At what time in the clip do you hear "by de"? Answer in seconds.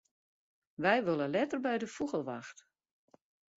1.65-1.87